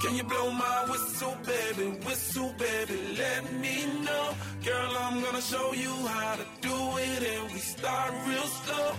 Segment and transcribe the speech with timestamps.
[0.00, 1.90] Can you blow my whistle, baby?
[2.06, 4.34] Whistle, baby, let me know.
[4.64, 8.94] Girl, I'm gonna show you how to do it, and we start real slow.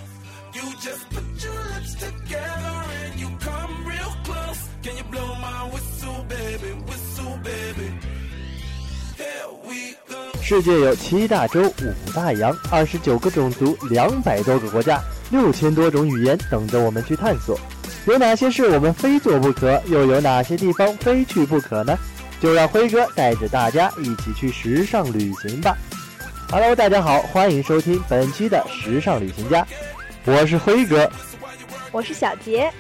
[0.54, 4.62] You just put your lips together and you come real close.
[4.84, 6.72] Can you blow my whistle, baby?
[6.86, 7.88] Whistle, baby.
[9.18, 10.32] Here we go.
[10.40, 17.60] 世界有七大洲、五大洋、二十九个种族、两百多个国家、六千多种语言等着我们去探索。
[18.06, 19.80] 有哪些事我们非做不可？
[19.86, 21.96] 又有哪些地方非去不可呢？
[22.42, 25.78] 就让辉哥带着大家一起去时尚旅行吧
[26.50, 29.66] ！Hello，大家好，欢迎收听本期的时尚旅行家，
[30.26, 31.08] 我是辉哥。
[31.92, 32.72] 我是小杰。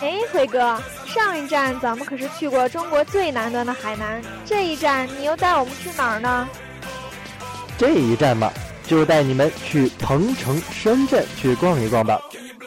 [0.00, 6.48] 哎，辉哥，上一站咱们可是去过中国最南端的海南，这一站你又带我们去哪儿呢？
[7.76, 8.50] 这一站嘛，
[8.86, 12.18] 就带你们去鹏城、深圳去逛一逛吧。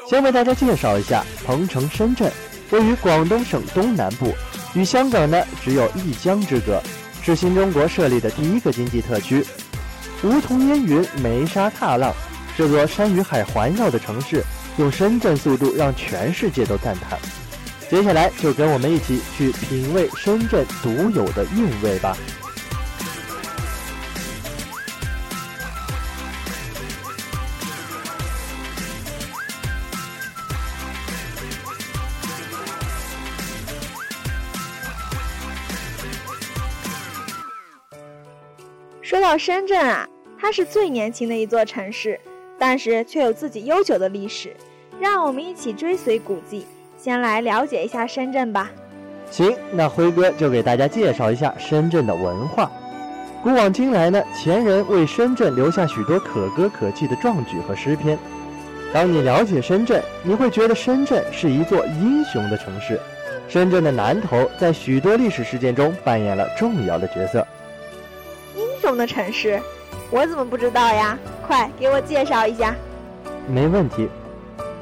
[0.07, 2.31] 先为大家介绍一下鹏城深圳，
[2.69, 4.35] 位于广东省东南部，
[4.75, 6.79] 与香港呢只有一江之隔，
[7.23, 9.43] 是新中国设立的第一个经济特区。
[10.21, 12.13] 梧桐烟云，梅沙踏浪，
[12.55, 14.43] 这座山与海环绕的城市，
[14.77, 17.17] 用深圳速度让全世界都赞叹。
[17.89, 22.15] 接下来就跟我们一起去品味深圳独有的韵味吧。
[39.38, 40.08] 深圳啊，
[40.39, 42.19] 它是最年轻的一座城市，
[42.58, 44.55] 但是却有自己悠久的历史。
[45.00, 46.66] 让我们一起追随古迹，
[46.97, 48.72] 先来了解一下深圳吧。
[49.30, 52.72] 行，那辉哥就给大家介绍一下深圳的文化。
[53.44, 58.17] 古往今来呢，前人为深圳留下许多可歌可泣的壮举和诗篇。
[58.94, 63.00] 当你了解深圳，你会觉得深圳是一座英雄的城市。
[63.47, 67.45] 深圳的南头在许多历史事件中扮演了重要的角色。
[68.75, 69.59] 英雄的城市，
[70.12, 71.18] 我怎么不知道呀？
[71.47, 72.75] 快给我介绍一下。
[73.47, 74.09] 没问题。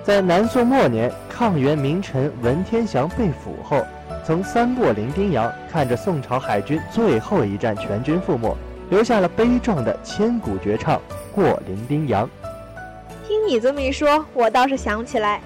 [0.04, 3.86] 在南宋末年，抗元名臣文天祥被俘后，
[4.26, 8.58] 曾三过零丁洋，看着宋朝海军最后一战全军覆没，
[8.90, 10.96] 留下了悲壮的千古绝唱
[11.32, 12.26] 《过零丁洋》。
[13.28, 15.40] 听你这么一说，我倒是想起来，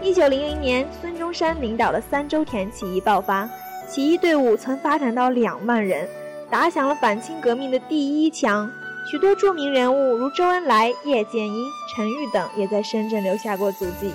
[0.00, 3.48] 一九零零年，孙中山领导的三周田起义爆发，
[3.88, 6.08] 起义队伍曾发展到两万人，
[6.50, 8.70] 打响了反清革命的第一枪。
[9.10, 14.12] 许多著名人物如周恩来、叶剑英、陈玉等也在深圳留下过足迹。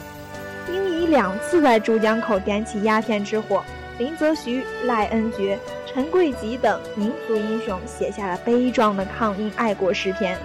[0.70, 3.64] 因以两次在珠江口点起鸦片之火，
[3.98, 10.38] 林则徐、赖恩爵、陈贵吉等民族英雄写下了悲壮的抗英爱国诗篇。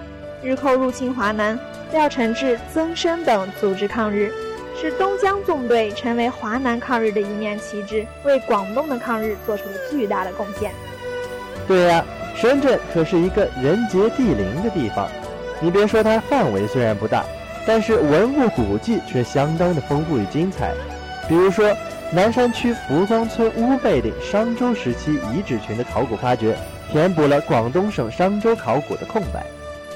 [0.43, 1.57] 日寇入侵华南，
[1.91, 4.31] 廖承志、曾参等组织抗日，
[4.79, 10.71] 使东江纵队成为华南抗日的一面旗帜，为广东的抗日做出了巨大的贡献。
[11.69, 12.03] 对呀。
[12.35, 15.09] 深圳可是一个人杰地灵的地方，
[15.59, 17.25] 你别说它范围虽然不大，
[17.67, 20.73] 但是文物古迹却相当的丰富与精彩。
[21.27, 21.75] 比如说，
[22.13, 26.55] 南山区福庄村乌贝岭商周时期遗址群的考古发掘，
[26.89, 29.45] 填补了广东省商周考古的空白。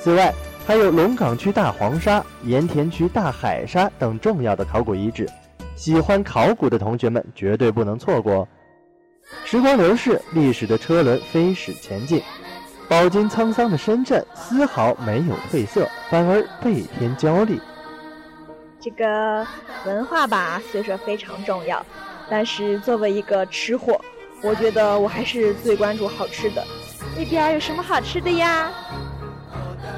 [0.02, 0.34] 此外，
[0.66, 5.30] 还有龙岗区大黄沙、盐田区大海沙等重要的考古遗址，
[5.78, 8.46] 喜欢考古的同学们绝对不能错过。
[9.46, 12.22] 时光流逝，历史的车轮飞驶前进，
[12.88, 17.60] 饱经沧桑的深圳丝毫没有褪色，反而倍添焦丽。
[18.80, 19.46] 这个
[19.86, 21.86] 文化吧，虽说非常重要，
[22.30, 24.00] 但是作为一个吃货，
[24.42, 26.64] 我觉得我还是最关注好吃的。
[27.18, 28.70] 那边有什么好吃的呀？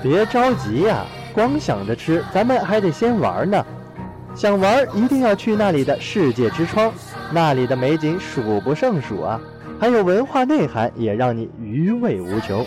[0.04, 3.66] 别着急呀，光想着吃，咱们还得先玩呢。
[4.36, 6.92] 想玩，一定要去那里的世界之窗。
[7.32, 9.42] 那里的美景数不胜数啊，
[9.80, 12.66] 还有文化内涵，也让你余味无穷。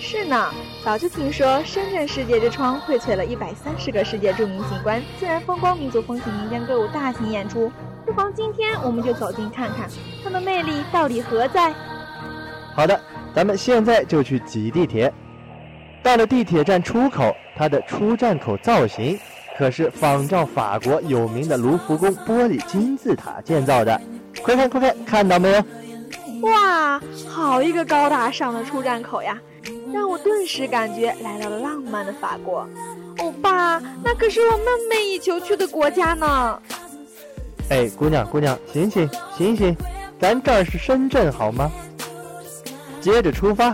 [0.00, 0.50] 是呢，
[0.84, 7.70] 早就听说深圳世界之窗荟萃了一百三十个世界著名景观、自然风光、民族风情、民间歌舞大型演出。
[8.04, 9.88] 不妨今天我们就走近看看，
[10.22, 11.72] 它的魅力到底何在？
[12.74, 13.00] 好的，
[13.34, 15.12] 咱们现在就去挤地铁。
[16.02, 19.18] 到了地铁站出口，它的出站口造型。
[19.56, 24.00] 可是仿照法国有名的卢浮宫玻璃金字塔建造的，
[24.42, 25.64] 快看快看，看到没有？
[26.42, 29.38] 哇，好一个高大上的出站口呀，
[29.92, 32.68] 让我顿时感觉来到了浪漫的法国。
[33.18, 36.60] 欧巴，那可是我梦寐以求去的国家呢。
[37.70, 39.08] 哎，姑娘姑娘，醒醒
[39.38, 39.76] 醒醒，
[40.20, 41.70] 咱这儿是深圳好吗？
[43.00, 43.72] 接着出发，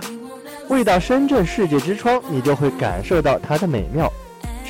[0.69, 4.13] 未到深圳世界之窗，你就会感受到它的美妙。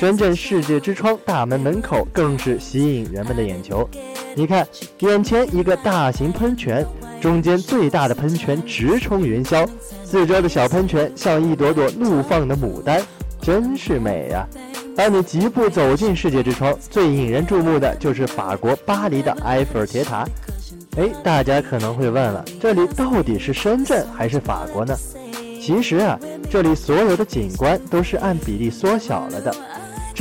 [0.01, 3.87] 深圳世界之窗大门门口更是吸引人们的眼球，
[4.35, 4.67] 你看，
[5.01, 6.83] 眼前一个大型喷泉，
[7.21, 9.63] 中间最大的喷泉直冲云霄，
[10.03, 12.99] 四周的小喷泉像一朵朵怒放的牡丹，
[13.39, 14.43] 真是美呀！
[14.97, 20.27] 而你疾步走进世界之窗，最引人注目的就是法国巴黎的埃菲尔铁塔。
[20.97, 24.97] 哎，大家可能会问了，这里到底是深圳还是法国呢？
[25.61, 26.19] 其实啊，
[26.49, 29.55] 这里所有的景观都是按比例缩小了的。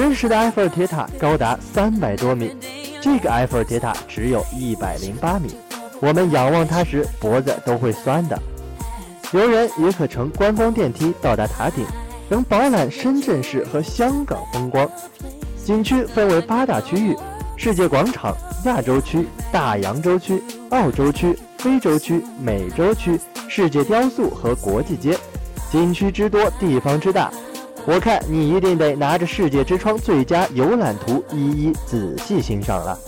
[0.00, 2.56] 真实的埃菲尔铁塔高达三百多米，
[3.02, 5.54] 这个埃菲尔铁塔只有一百零八米。
[6.00, 8.40] 我们仰望它时，脖子都会酸的。
[9.32, 11.84] 游人也可乘观光电梯到达塔顶，
[12.30, 14.90] 能饱览深圳市和香港风光。
[15.62, 17.14] 景区分为八大区域：
[17.58, 20.42] 世界广场、亚洲区、大洋洲区。
[20.70, 25.14] 澳洲区、非洲区、美洲区、世界雕塑和国际街，
[25.70, 27.30] 景区之多，地方之大，
[27.86, 32.98] 我看你一定得拿着世界之窗最佳游览图一一仔细欣赏了。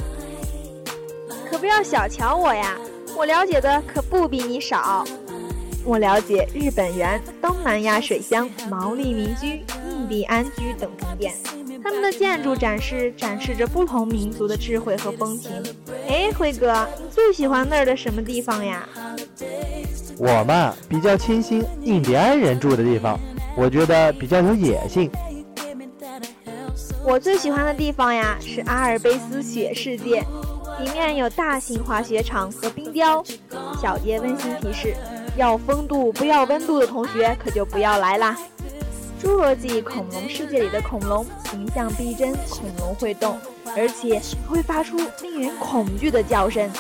[1.51, 2.77] 可不要小瞧我呀，
[3.17, 5.05] 我了解的可不比你少。
[5.85, 11.35] 我了解日本园、东南亚水乡、毛利民居、印第安居等景点。
[11.83, 15.51] 他们的建筑展示展示着不同民族的智慧和风情。
[16.09, 18.89] 哎，辉哥，你最喜欢那儿的什么地方呀？
[20.19, 23.19] 我嘛，比较倾心印第安人住的地方，
[23.57, 25.11] 我觉得比较有野性。
[27.05, 30.25] 我最喜欢的地方呀，是阿尔卑斯雪世界，
[30.81, 33.23] 里面有大型滑雪场和冰雕。
[33.81, 34.95] 小杰温馨提示：
[35.37, 38.39] 要风度不要温度的同学可就不要来啦。
[39.21, 43.39] 侏罗纪恐龙世界里的恐龙形象逼真，恐龙会动，
[43.77, 46.71] 而且会发出令人恐惧的叫声。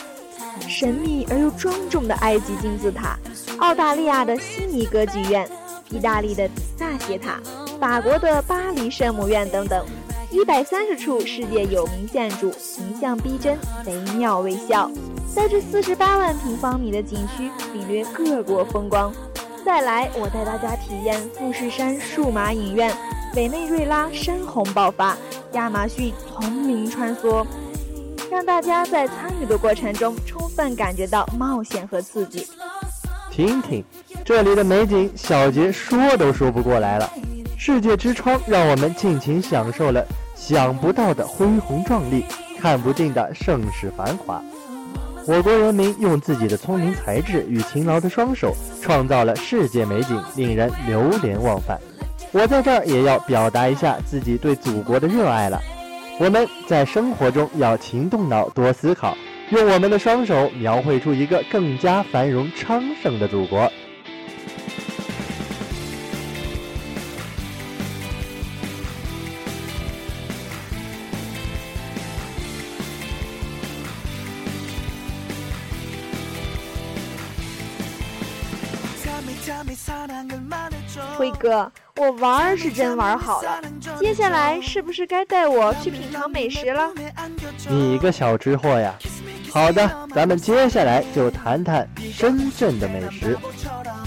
[0.69, 3.19] 神秘而又庄重的埃及金字塔，
[3.59, 5.49] 澳大利亚的悉尼歌剧院，
[5.93, 7.39] 意大利的比萨斜塔，
[7.79, 9.85] 法国的巴黎圣母院等等，
[10.31, 14.91] 一百三十处世界有名建筑，形象逼真，惟妙惟肖。
[15.35, 19.13] 在这四十八万平方米的景区，领略各国风光。
[19.65, 22.93] 再来，我带大家体验富士山数码影院、
[23.37, 25.17] 委内瑞拉山洪爆发、
[25.53, 27.47] 亚马逊丛林穿梭，
[28.31, 32.47] 让大家在参与的过程中充分感觉到冒险和刺激。
[33.33, 33.83] 听听
[34.27, 37.11] 这里的美景，小杰说都说不过来了。
[37.57, 40.05] 世界之窗让我们尽情享受了
[40.37, 42.27] 想不到的恢宏壮丽，
[42.61, 44.43] 看不尽的盛世繁华。
[45.27, 51.81] 我国人民用自己的聪明才智与勤劳的双手，创造了世界美景，令人流连忘返。
[52.33, 55.59] 我在这儿也要表达一下自己对祖国的热爱了。
[56.21, 59.17] 我们在生活中要勤动脑，多思考，
[59.53, 63.71] 用我们的双手描绘出一个更加繁荣昌盛的祖国。
[81.19, 83.61] 辉哥，我玩是真玩好了，
[84.01, 86.91] 接下来是不是该带我去品尝美食了？
[87.69, 88.95] 你个小吃货呀！
[89.53, 93.37] 好的，咱们接下来就谈谈深圳的美食。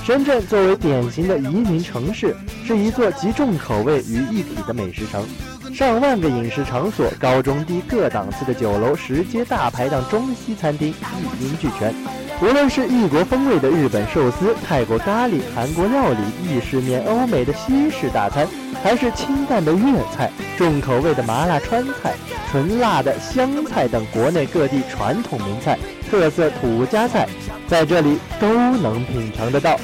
[0.04, 5.24] 深圳作为典型的移民城市，是一座集重口味于一体的美食城。
[5.72, 11.94] 上万个饮食场所，高中低各档次的酒楼、食街、大排档、中西餐厅一应俱全。
[12.42, 18.48] 无论是异国风味的日本寿司、泰国咖喱、韩国料理、意式面、欧美的西式大餐，
[18.86, 22.14] 还是清淡的粤菜、重口味的麻辣川菜、
[22.52, 25.76] 纯辣的湘菜等国内各地传统名菜、
[26.08, 27.28] 特色土家菜，
[27.68, 29.76] 在这里都能品尝得到。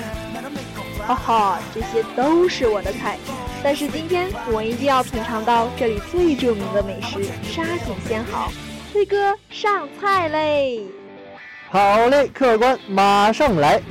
[1.07, 3.17] 哈哈，这些都是我的菜，
[3.63, 8.51] 但是今天我一定要品尝到这里最著名的美食——沙井鲜蚝。
[8.93, 10.85] 飞哥，上菜嘞！
[11.71, 13.81] 好嘞，客官马上来。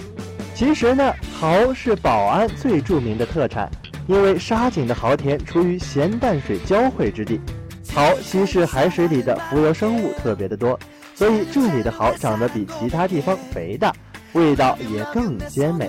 [0.54, 3.68] 其实呢，蚝是宝安最著名的特产，
[4.10, 7.40] 因为沙井的蚝田处于咸淡水交汇之地，
[7.84, 10.76] 蚝稀释海水里的浮游生物特别的多，
[11.14, 13.94] 所以这里的蚝长得比其他地方肥大，
[14.32, 15.88] 味道也更鲜美。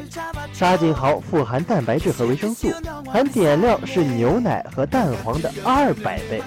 [0.54, 2.72] 沙井蚝富含蛋白质和维生素，
[3.12, 6.44] 含碘量是牛奶和蛋黄的二百倍。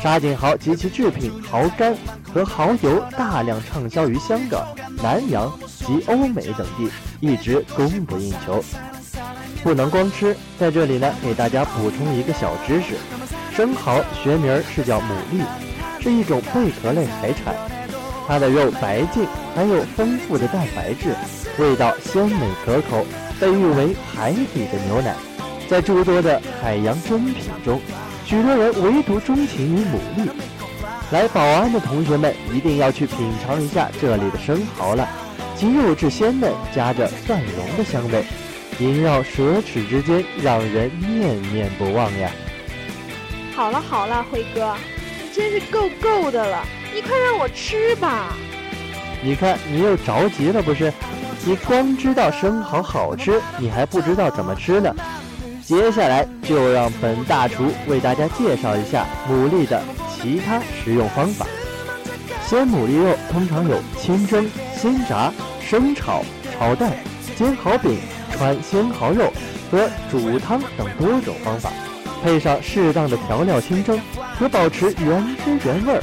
[0.00, 1.96] 沙井蚝及其制品蚝干
[2.32, 4.64] 和蚝油大量畅销于香港、
[5.02, 8.62] 南洋及欧美等地，一直供不应求。
[9.62, 12.94] 不能光吃，在这里呢，给大家补充一个小知识：
[13.54, 15.42] 生蚝学名是叫牡蛎，
[16.02, 17.54] 是一种贝壳类海产。
[18.26, 21.14] 它的肉白净，含有丰富的蛋白质，
[21.58, 23.04] 味道鲜美可口，
[23.40, 25.14] 被誉为海底的牛奶。
[25.68, 27.80] 在诸多的海洋珍品中，
[28.24, 30.28] 许多人唯独钟情于牡蛎。
[31.10, 35.08] 来宝安的同学们一定要去品尝一下这里的生蚝了，
[35.56, 38.24] 其肉质鲜嫩，夹着蒜蓉的香味，
[38.78, 42.30] 萦绕舌齿之间，让人念念不忘呀。
[43.54, 44.74] 好了好了，辉哥，
[45.20, 48.36] 你真是够够的了，你快让我吃吧。
[49.20, 50.92] 你看你又着急了不是？
[51.44, 54.94] 你光知道生蚝好吃，你还不知道怎么吃呢。
[55.64, 61.46] 接下来就让本大厨为大家介绍一下牡蛎的其他食用方法。
[62.46, 66.92] 鲜牡蛎肉通常有清蒸、鲜炸、生炒、炒蛋、
[67.36, 67.98] 煎蚝饼、
[68.38, 69.32] 川鲜蚝肉
[69.70, 71.70] 和煮汤等多种方法。
[72.22, 74.00] 配上适当的调料清蒸，
[74.38, 76.02] 可保持原汁原味儿。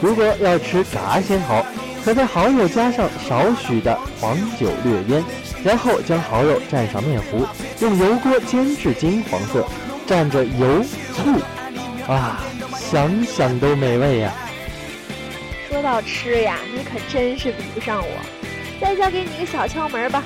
[0.00, 1.64] 如果要吃炸鲜蚝，
[2.04, 5.24] 可在蚝肉加上少许的黄酒略腌，
[5.62, 7.46] 然后将蚝肉蘸上面糊，
[7.78, 9.64] 用油锅煎至金黄色，
[10.08, 10.82] 蘸着油
[11.14, 12.42] 醋，啊，
[12.76, 14.32] 想想都美味呀！
[15.70, 18.42] 说到吃呀，你可真是比不上我。
[18.80, 20.24] 再教给你一个小窍门吧。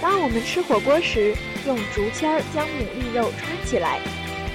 [0.00, 1.34] 当我们吃火锅时，
[1.66, 3.98] 用竹签儿将牡蛎肉穿起来，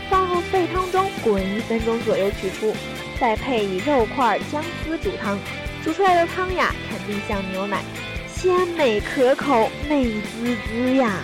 [0.10, 2.74] 放入沸汤中滚一分钟左右取出，
[3.20, 5.38] 再配以肉块、姜丝煮汤，
[5.84, 7.84] 煮出来的汤呀，肯定像牛奶，
[8.34, 11.20] 鲜美可口，美滋滋呀！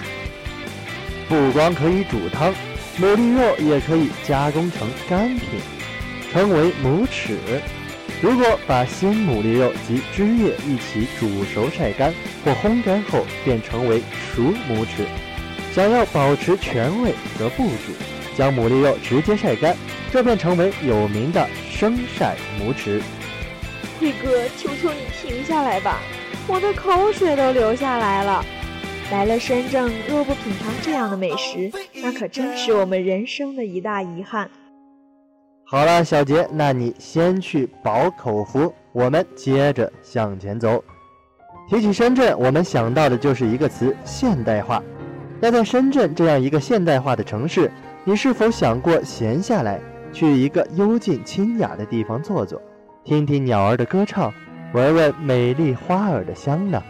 [1.29, 2.53] 不光可以煮汤，
[2.99, 5.61] 牡蛎肉也可以加工成干品，
[6.31, 7.38] 称为母齿。
[8.21, 14.01] 如果把鲜牡蛎肉及汁液一起煮熟晒干或烘干后，便成为
[14.35, 15.05] 熟拇指。
[15.73, 17.93] 想要保持全味，则不煮，
[18.35, 19.73] 将牡蛎肉直接晒干，
[20.11, 23.01] 这便成为有名的生晒拇指。
[24.01, 26.01] 辉哥，求求你停下来吧，
[26.47, 28.43] 我的口水都流下来了。
[29.11, 34.49] 来了深圳，若不品尝这样的美食，那可真是我们人生的一大遗憾。
[35.71, 40.83] 好了，小杰，那你先去饱口福，我们接着向前走。
[41.69, 44.81] 提起深圳，我们想到的就是一个词——现代化。
[45.39, 47.71] 那在深圳这样一个现代化的城市，
[48.03, 49.79] 你是否想过闲下来，
[50.11, 52.59] 去一个幽静清雅的地方坐坐，
[53.03, 54.33] 听听鸟儿的歌唱，
[54.73, 56.81] 闻闻美丽花儿的香呢？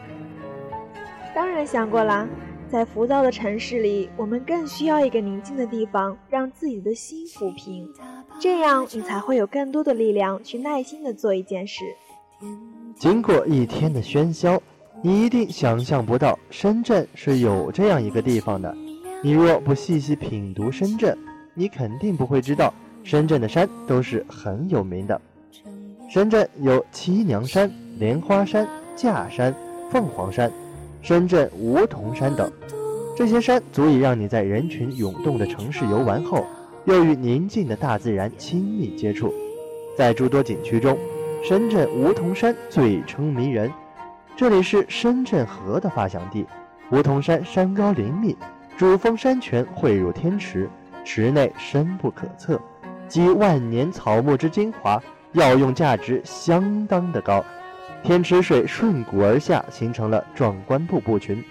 [1.36, 2.26] 当然想过啦。
[2.70, 7.92] 在浮躁的城市里，我们更需要一个宁静的地方，让自己的心抚平。
[8.40, 11.84] 这样，你才会有更多的力量去耐心的做一件事。
[12.98, 14.62] 经过一天的喧嚣，
[15.02, 18.74] 你一定想象不到深圳是有这样一个地方的。
[19.22, 21.18] 你若不细细品读深圳，
[21.54, 25.20] 你肯定不会知道深圳的山都是很有名的。
[26.10, 28.66] 深圳有七娘山、莲花山、
[28.96, 29.54] 架山、
[29.92, 30.50] 凤凰山。
[31.02, 32.52] 深圳梧桐山等，
[33.16, 36.46] 这些山足以让你在人群涌动的城市游玩后，
[36.90, 39.32] 又与宁静的大自然亲密接触。
[39.96, 40.98] 在诸多景区中，
[41.44, 43.72] 深圳梧桐山最称迷人。
[44.36, 46.48] 这里是深圳河的发祥地，
[46.90, 48.36] 梧桐山山高林密，
[48.76, 50.68] 主峰山泉汇入天池，
[51.06, 52.60] 池内深不可测，
[53.08, 55.00] 集万年草木之精华，
[55.34, 57.46] 药用价值相当的高。
[58.02, 61.44] 天池水顺谷而下，形成了壮观瀑布群。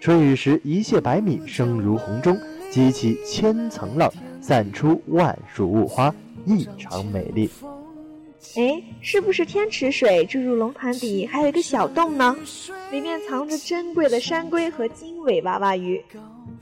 [0.00, 2.38] 春雨时，一泻百米，声如洪钟，
[2.70, 4.10] 激起千层浪，
[4.46, 7.50] 散出万树雾花，异常美丽。
[8.54, 12.36] 哎，是不是天池水注入龙潭底还有一个小洞呢？
[12.92, 16.00] 里面藏着珍贵的山龟和经纬娃娃鱼。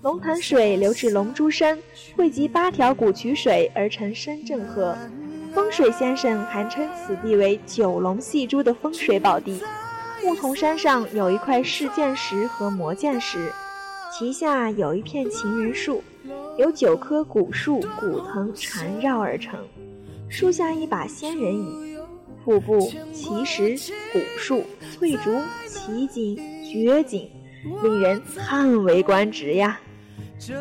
[0.00, 1.78] 龙潭水流至龙珠山，
[2.16, 4.96] 汇集八条古渠水而成深圳河。
[5.54, 9.60] 风水先生还称此地为九龙戏珠的风水宝地。
[10.24, 13.52] 牧童山上有一块试剑石和磨剑石，
[14.10, 16.02] 其下有一片情人树，
[16.56, 19.58] 有九棵古树古藤缠绕而成。
[20.28, 21.98] 树下一把仙人椅，
[22.44, 22.80] 瀑布、
[23.12, 23.76] 奇石、
[24.12, 27.30] 古树、翠竹，奇景绝景，
[27.82, 29.80] 令人叹为观止呀。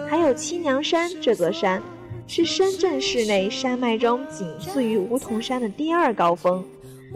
[0.07, 1.81] 还有七娘山这座山。
[2.25, 6.63] 是深圳市内山脉中仅次于梧桐山的第二高峰，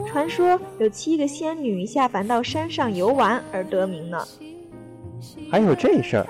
[0.06, 4.28] 传说有七个仙女下凡到山上游玩而得名呢。
[5.50, 6.28] 还有这事儿，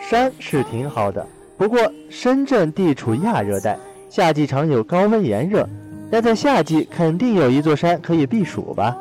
[0.00, 3.78] 山是挺好的，不过深圳地处亚热带，
[4.10, 5.66] 夏季常有高温炎热，
[6.10, 8.96] 但在夏季肯定有一座山可以避暑吧？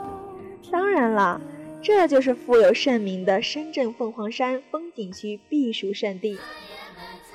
[0.72, 1.40] 当然了，
[1.82, 6.40] 这就是富有盛名的深圳凤凰山风景区避暑胜地。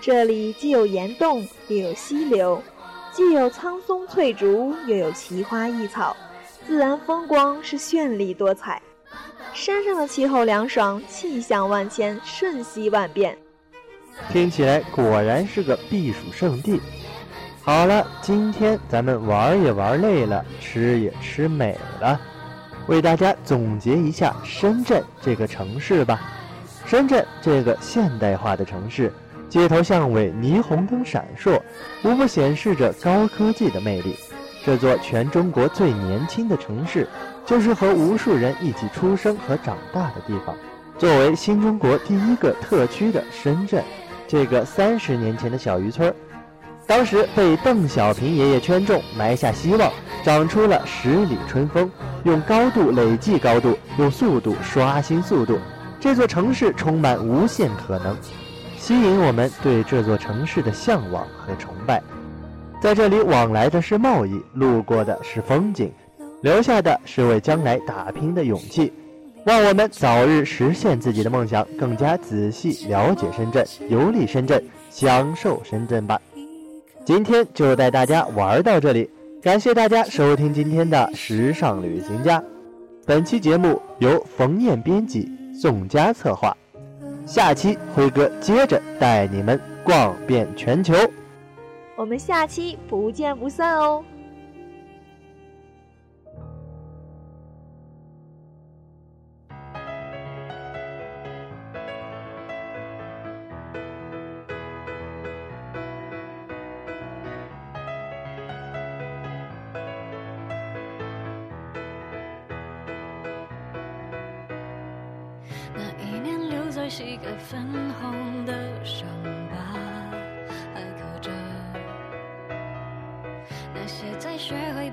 [0.00, 2.62] 这里既有岩洞，又有溪流，
[3.12, 6.16] 既有苍松翠竹，又有奇花异草，
[6.66, 8.80] 自然风光是绚丽多彩。
[9.52, 13.36] 山上的气候凉爽，气象万千，瞬息万变。
[14.32, 16.80] 听起来果然是个避暑胜地。
[17.62, 22.20] 好了，今天咱们玩也玩累了，吃也吃美了，
[22.86, 26.20] 为大家总结一下深圳这个城市吧。
[26.86, 29.12] 深圳这个现代化的城市，
[29.48, 31.60] 街头巷尾霓虹灯闪烁，
[32.02, 34.16] 无不显示着高科技的魅力。
[34.64, 37.08] 这座全中国最年轻的城市，
[37.46, 40.56] 就是和无数人一起出生和长大的地方。
[40.98, 43.82] 作为新中国第一个特区的深圳，
[44.30, 46.14] 这个三十年前的小渔村。
[46.86, 51.90] 当时被邓小平爷爷圈中，埋下希望，长出了十里春风。
[52.22, 55.58] 用高度累计高度，用速度刷新速度，
[55.98, 58.16] 这座城市充满无限可能，
[58.76, 62.00] 吸引我们对这座城市的向往和崇拜。
[62.80, 65.92] 在这里往来的是贸易，路过的是风景，
[66.40, 68.92] 留下的是为将来打拼的勇气。
[69.44, 76.20] 让我们早日实现自己的梦想，更加仔细了解深圳，游历深圳，享受深圳吧。
[77.04, 79.08] 今天就带大家玩到这里，
[79.42, 82.42] 感谢大家收听今天的时尚旅行家。
[83.06, 85.28] 本期节目由冯燕编辑，
[85.58, 86.54] 宋佳策划。
[87.26, 90.94] 下期辉哥接着带你们逛遍全球，
[91.96, 94.04] 我们下期不见不散哦。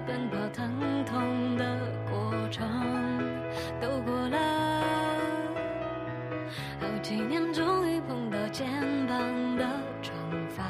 [0.05, 1.65] 奔跑疼痛的
[2.09, 2.67] 过程
[3.81, 4.37] 都过了，
[6.79, 8.67] 好几年终于碰到肩
[9.07, 9.17] 膀
[9.57, 9.65] 的
[10.01, 10.13] 长
[10.49, 10.63] 发，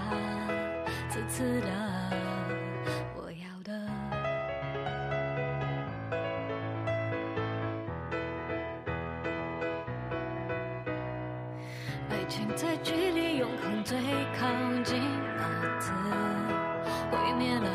[1.09, 1.67] 刺刺的。
[3.15, 3.71] 我要的。
[12.09, 13.97] 爱情在距离永恒最
[14.39, 14.47] 靠
[14.83, 15.01] 近
[15.37, 15.91] 那次
[17.11, 17.67] 毁灭了，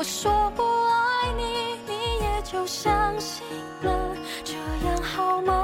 [0.00, 1.92] 我说不爱你你
[2.24, 3.46] 也就相信
[3.82, 4.54] 了这
[4.86, 5.59] 样好吗？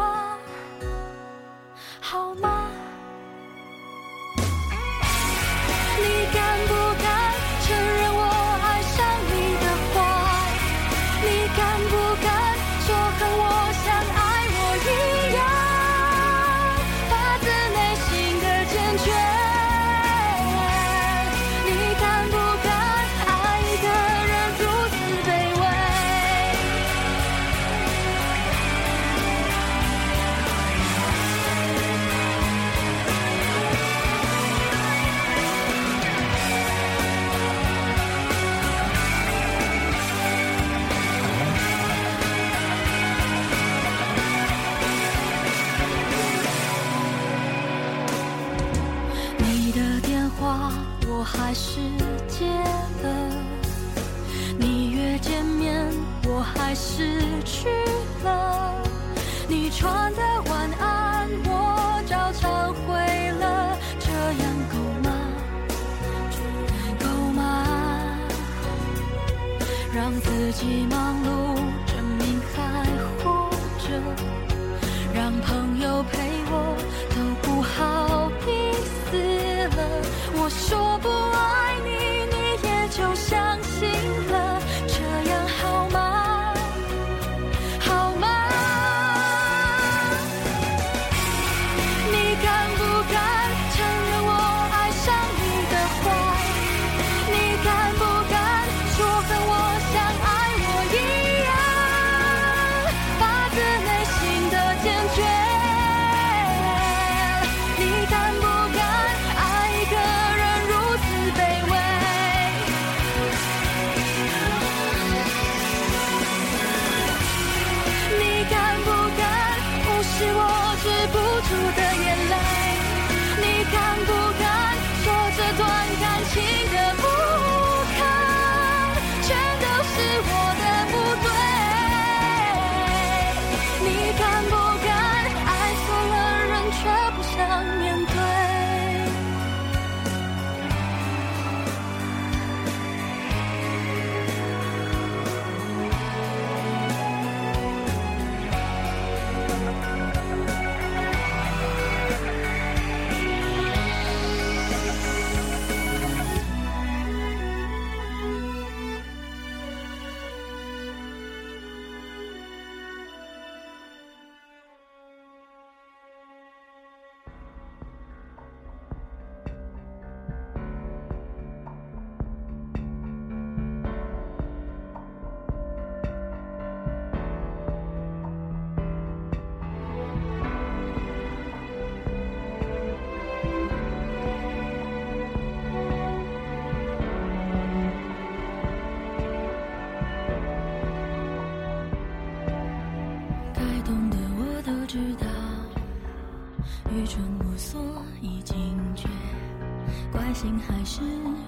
[200.27, 201.03] 爱心还是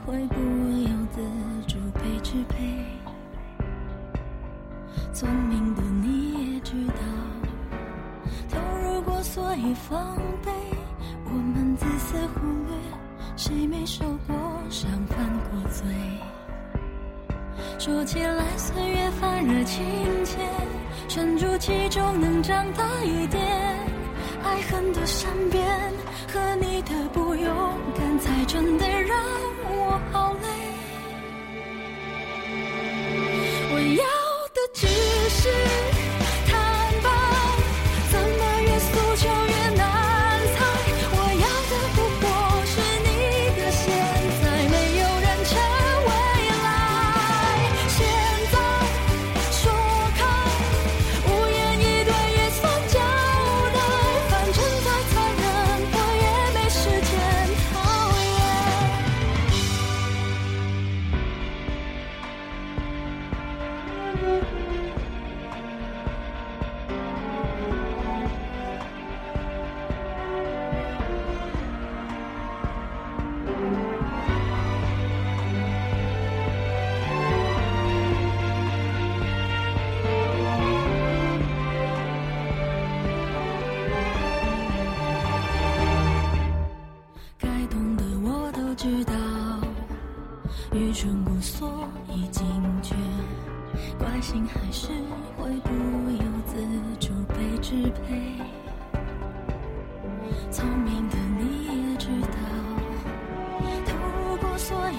[0.06, 1.20] 会不由自
[1.66, 2.86] 主被支配。
[5.12, 6.94] 聪明的你也知道，
[8.48, 10.52] 投入过所以防备。
[11.24, 12.76] 我们自私忽略，
[13.36, 14.36] 谁没受过
[14.70, 15.84] 伤犯过罪？
[17.80, 19.84] 说起来岁月泛热情
[20.24, 20.38] 切，
[21.08, 23.44] 沉住气中能长大一点。
[24.44, 25.97] 爱恨多善变。
[26.30, 29.16] 可你的不勇敢才真的让
[29.70, 30.57] 我好累。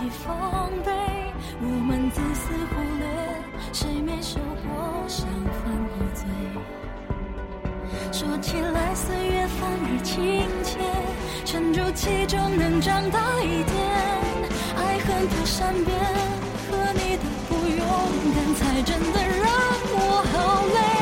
[0.09, 0.91] 防备，
[1.61, 3.05] 我们自私忽略，
[3.71, 6.25] 谁没受过伤犯过罪？
[8.11, 10.79] 说起来，岁月反而亲切，
[11.45, 13.77] 沉住气就能长大一点。
[14.77, 15.95] 爱恨的善变，
[16.69, 17.79] 和你的不勇
[18.35, 19.45] 敢，才真的让
[19.93, 19.97] 我
[20.31, 20.98] 好累。